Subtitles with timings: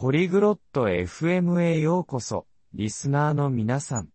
[0.00, 4.08] ポリグロット FM へようこそ、リスナーの皆さん。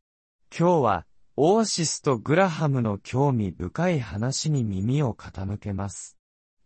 [0.49, 6.17] 今日は、オアシスとグラハムの興味深い話に耳を傾けます。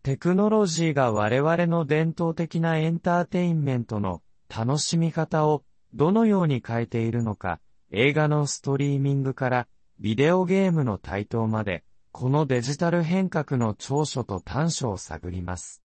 [0.02, 7.60] テクノロジーが我々の伝統的なエンターテインメントの楽しみ方をどのように変えているのか、
[7.90, 9.68] 映画のストリーミングから
[9.98, 15.79] ビデオゲームの台頭まで、このデジタル変革の長所と短所を探ります。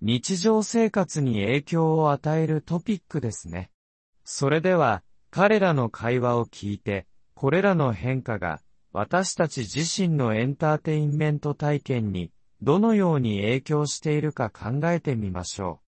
[0.00, 3.70] 日常生活に影響を与えるトピックですね。
[4.24, 8.60] それでは、彼らの会話を聞いて、これらの変化が
[8.92, 12.32] 私たち自身のエンターテインメント体験に
[12.62, 15.80] どのように影響しているか考えてみましょ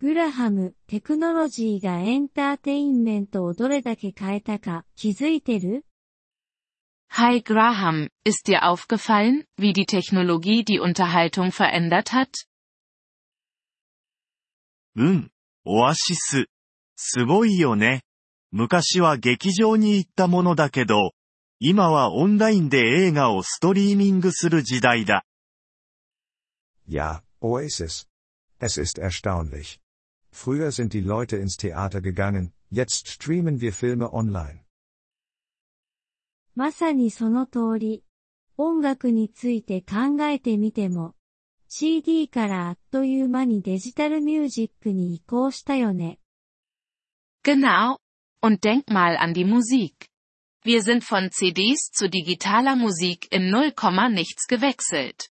[0.00, 0.06] う。
[0.06, 5.84] グラハム、テクノロジーがエンターテインメントをどれだけ変えたか気づいてる
[7.10, 12.46] ？Hi Graham, ist dir aufgefallen, wie die Technologie die Unterhaltung verändert hat?
[14.96, 15.30] うん、
[15.64, 16.46] オアシス。
[16.96, 18.02] すごいよね。
[18.52, 21.12] 昔は劇場に行ったものだけど、
[21.58, 25.24] 今はオンラインで映画をストリーミングする時代だ。
[26.88, 28.06] Ja, Oasis.
[28.60, 29.80] Es ist erstaunlich.
[30.32, 34.60] Früher sind die Leute ins Theater gegangen, jetzt streamen wir Filme online.
[36.54, 38.04] まさにその通り。
[38.56, 41.16] 音楽について考えてみても、
[41.76, 46.20] CD からあっという間にデジタルミュージックに移行したよね。
[47.42, 47.98] Genau.
[48.40, 50.06] Und denk mal an die Musik.
[50.64, 53.74] Wir sind von CDs zu digitaler Musik in 0,
[54.08, 55.32] nichts gewechselt.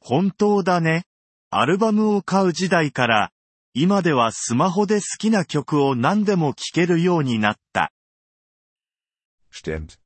[0.00, 1.04] 本当だね。
[1.48, 3.32] アルバムを買う時代から、
[3.72, 7.90] 今ではスマホで好きな曲を何でも聴けるようになった。
[9.50, 10.03] Stimmt.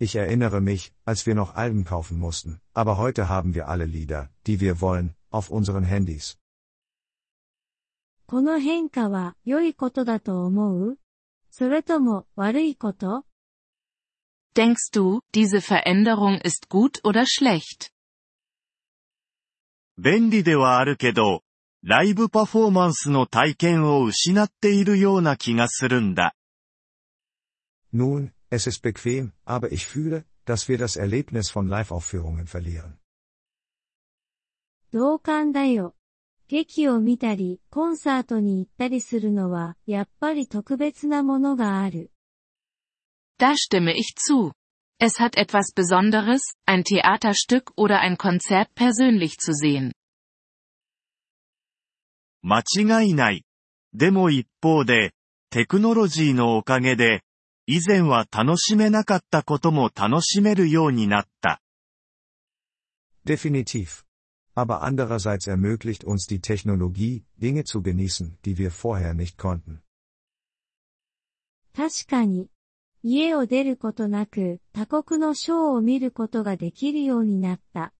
[0.00, 4.30] Ich erinnere mich, als wir noch Alben kaufen mussten, aber heute haben wir alle Lieder,
[4.46, 6.38] die wir wollen, auf unseren Handys.
[8.26, 10.98] この変化は良いことだと思う
[11.50, 13.24] それとも悪いこと
[14.56, 17.92] Denkst du, diese Veränderung ist gut oder schlecht?
[19.98, 21.42] 便利ではあるけど、
[21.82, 26.34] ライブパフォーマンスの体験を失っているような気がするんだ。
[27.94, 32.98] Nun, Es ist bequem, aber ich fühle, dass wir das Erlebnis von Live-Aufführungen verlieren.
[34.92, 35.94] 同感だよ。
[36.48, 42.12] 劇を見たり、コンサートに行ったりするのは、やっぱり特別なものがある。
[43.38, 44.52] Da stimme ich zu.
[44.98, 49.92] Es hat etwas Besonderes, ein Theaterstück oder ein Konzert persönlich zu sehen.
[52.42, 53.44] 間違いない。
[53.92, 55.12] でも一方で、
[55.50, 57.22] テクノロジーのおかげで、
[57.66, 61.60] 以前は楽しめなかったことも楽しめるようになった。
[63.26, 64.04] Definitiv.
[64.54, 69.82] Aber andererseits ermöglicht uns die Technologie, Dinge zu genießen, die wir vorher nicht konnten.
[71.74, 72.48] 確かに。
[73.02, 77.92] 家を出ることなく、他国のショーを見ることができるようになった。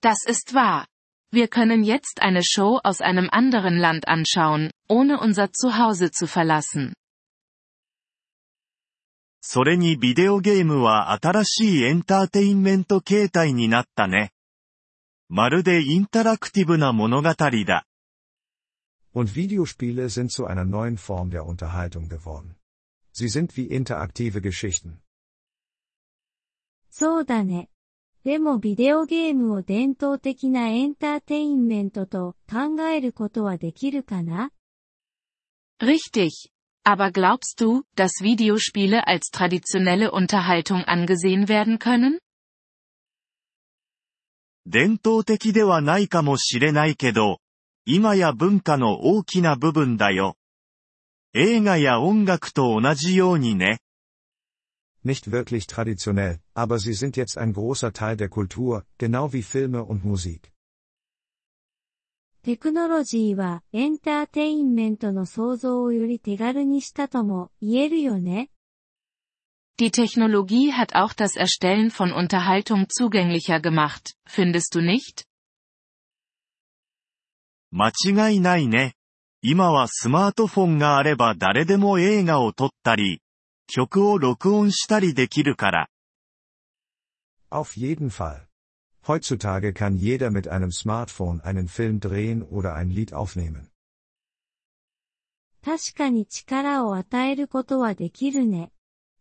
[0.00, 0.86] Das ist wahr.
[1.32, 6.92] Wir können jetzt eine Show aus einem anderen Land anschauen, ohne unser Zuhause zu verlassen.
[9.41, 14.33] それにビデオゲームは新しいエンターテインメント形態になったね。
[15.29, 17.85] まるでインタラクティブな物語だ。
[19.13, 22.55] Und Videospiele sind zu einer neuen Form der Unterhaltung geworden.
[23.13, 24.99] Sie sind wie interaktive Geschichten.
[26.91, 27.69] そうだね。
[28.25, 34.51] でもビデオゲームを伝統的なエンターテインメントと考えることはできるかな
[35.79, 36.51] Richtig.
[36.84, 42.18] Aber glaubst du, dass Videospiele als traditionelle Unterhaltung angesehen werden können?
[44.66, 47.40] 伝統的ではないかもしれないけど、
[47.84, 50.36] 今や文化の大きな部分だよ。
[51.34, 53.80] 映画や音楽と同じようにね。
[55.04, 60.02] Nicht wirklich traditionell, aber sie sind jetzt ein großer Teil der Kultur, genau wie Filme und
[60.02, 60.50] Musik.
[62.41, 68.49] テクノロジーはエンターテインメントの創造をより手軽にしたとも言えるよね。
[69.77, 75.25] Die Technologie hat auch das Erstellen von Unterhaltung zugänglicher gemacht, findest du nicht?
[77.71, 78.95] 間違いないね。
[79.41, 83.21] 今はスマートフォンがあれば誰でも映画を撮ったり、
[83.67, 85.89] 曲を録音したりできるから。
[87.51, 88.48] Auf jeden Fall.
[89.08, 93.70] Heutzutage kann jeder mit einem Smartphone einen Film drehen oder ein Lied aufnehmen.
[95.62, 98.70] 確かに力を与えることはできるね。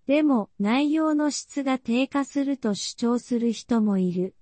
[0.07, 4.35] でも、内容の質が低下すると主張する人もいる。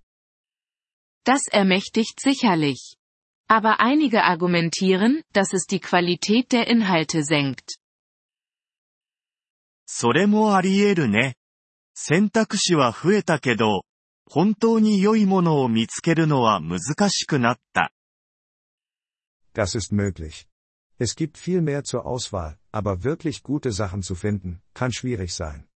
[1.24, 2.98] Das ermächtigt sicherlich.
[3.48, 7.78] Aber einige argumentieren, dass es die Qualität der Inhalte senkt.
[9.86, 11.36] それもあり得るね。
[11.94, 13.84] 選択肢は増えたけど、
[14.26, 17.92] 本当に良いものを見つけるのは難しくなった。
[19.54, 20.48] Das ist möglich.
[21.00, 25.68] Es gibt viel mehr zur Auswahl, aber wirklich gute Sachen zu finden, kann schwierig sein.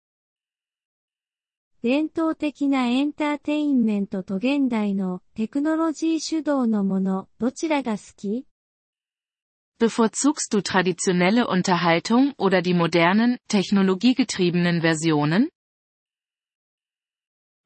[1.81, 8.47] 伝統的なエンターテインメントと現代のテクノロジー主導のもの、どちらが好き
[9.77, 15.49] Bevorzugst du traditionelle Unterhaltung oder die modernen, technologiegetriebenen Versionen?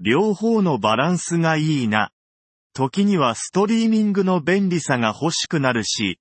[0.06, 2.10] 両方のバランスがいいな。
[2.74, 6.18] 時にはストリーミングの便利さが欲しくなるし、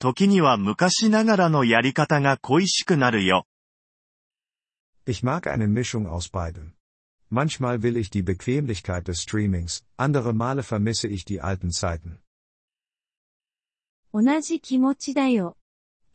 [0.00, 3.46] 時には昔ながらのやり方が恋しくなるよ。
[5.06, 6.72] Ich mag eine Mischung aus beidem.
[7.30, 12.18] Manchmal will ich die Bequemlichkeit des Streamings, andere Male vermisse ich die alten Zeiten.
[14.12, 15.56] 同じ気持ちだよ。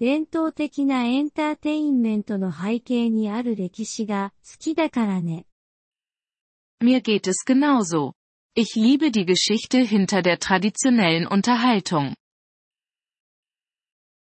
[0.01, 5.45] 伝統的なエンターテインメントの背景にある歴史が好きだからね。
[6.80, 8.14] Mir geht es genauso.
[8.54, 12.14] Ich liebe die Geschichte hinter der traditionellen Unterhaltung.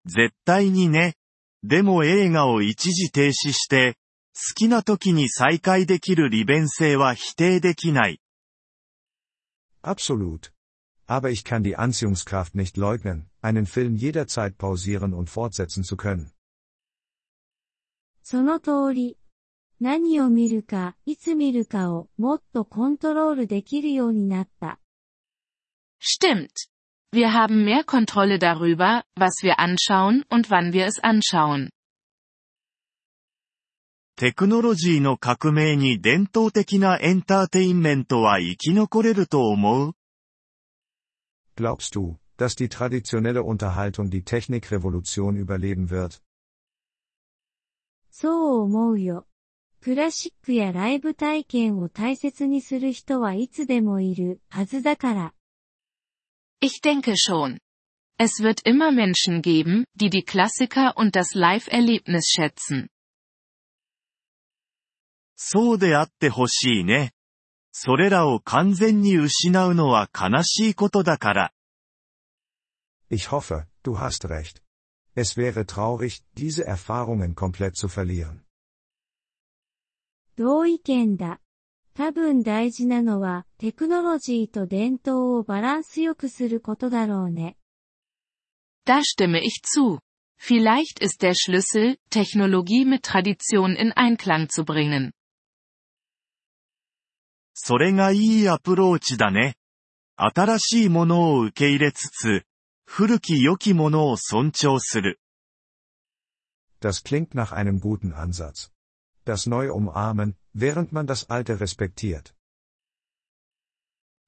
[0.06, 1.16] 絶対にね。
[1.64, 3.98] でも映画を一時停止して、
[4.34, 8.20] 好きな時に再開できる利便性は否定できない。
[9.82, 10.52] Absolut.
[11.08, 16.32] Aber ich kann die Anziehungskraft nicht leugnen, einen Film jederzeit pausieren und fortsetzen zu können.
[18.22, 19.18] その通り。
[19.80, 24.80] 何を見るか、いつ見るかをもっとコントロールできるようになった。
[26.00, 26.50] Stimmt.
[27.12, 31.70] Wir haben mehr Kontrolle darüber, was wir anschauen und wann wir es anschauen.
[34.18, 39.92] テクノロジーの革命に伝統的なエンターテインメントは生き残れると思う
[41.58, 46.22] Glaubst du, dass die traditionelle Unterhaltung die Technikrevolution überleben wird?
[48.10, 49.28] そう思うよ。
[49.82, 55.34] クラシックやライブ体験を大切にする人はいつでもいるはずだから。
[56.62, 57.60] Ich denke schon.
[58.18, 62.90] Es wird immer Menschen geben, die die Klassiker und das Live-Erlebnis schätzen.
[65.36, 67.12] そうであってほしいね。
[67.72, 71.54] それらを完全に失うのは悲しいことだから。
[73.12, 74.64] Ich hoffe, du hast recht.
[75.16, 78.46] Es wäre traurig, diese Erfahrungen komplett zu verlieren.
[80.41, 81.39] 同意見だ。
[81.93, 87.59] 多分大事なのはテクノロジーと伝統をバランスよくすることだろうね。
[88.87, 89.99] Da stimme ich zu.
[90.39, 95.13] Vielleicht ist der Schlüssel, Technologie mit Tradition in Einklang zu bringen.
[97.53, 99.57] それがいいアプローチだね。
[100.17, 102.47] 新しいものを受け入れつつ、
[102.87, 105.21] 古き良きものを尊重する。
[106.81, 108.71] Das klingt nach einem guten Ansatz.
[109.25, 112.35] Das Neue umarmen, während man das Alte respektiert.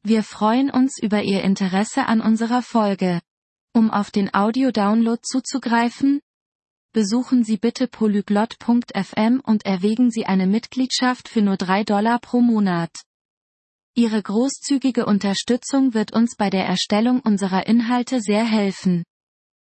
[0.05, 3.21] Wir freuen uns über Ihr Interesse an unserer Folge.
[3.75, 6.21] Um auf den Audio-Download zuzugreifen,
[6.93, 12.91] besuchen Sie bitte polyglot.fm und erwägen Sie eine Mitgliedschaft für nur 3 Dollar pro Monat.
[13.95, 19.05] Ihre großzügige Unterstützung wird uns bei der Erstellung unserer Inhalte sehr helfen.